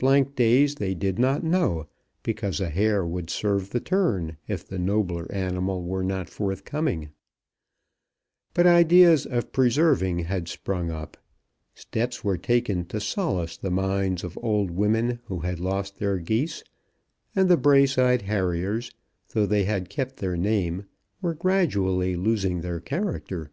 Blank 0.00 0.34
days 0.34 0.74
they 0.74 0.96
did 0.96 1.16
not 1.16 1.44
know, 1.44 1.86
because 2.24 2.58
a 2.60 2.70
hare 2.70 3.06
would 3.06 3.30
serve 3.30 3.70
the 3.70 3.78
turn 3.78 4.36
if 4.48 4.66
the 4.66 4.80
nobler 4.80 5.30
animal 5.30 5.84
were 5.84 6.02
not 6.02 6.28
forthcoming; 6.28 7.10
but 8.52 8.66
ideas 8.66 9.26
of 9.26 9.52
preserving 9.52 10.24
had 10.24 10.48
sprung 10.48 10.90
up; 10.90 11.16
steps 11.72 12.24
were 12.24 12.36
taken 12.36 12.84
to 12.86 12.98
solace 12.98 13.56
the 13.56 13.70
minds 13.70 14.24
of 14.24 14.36
old 14.42 14.72
women 14.72 15.20
who 15.26 15.38
had 15.38 15.60
lost 15.60 16.00
their 16.00 16.18
geese; 16.18 16.64
and 17.36 17.48
the 17.48 17.56
Braeside 17.56 18.22
Harriers, 18.22 18.90
though 19.34 19.46
they 19.46 19.66
had 19.66 19.88
kept 19.88 20.16
their 20.16 20.36
name, 20.36 20.86
were 21.22 21.32
gradually 21.34 22.16
losing 22.16 22.62
their 22.62 22.80
character. 22.80 23.52